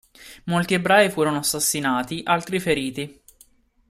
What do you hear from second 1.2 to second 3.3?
assassinati, altri feriti.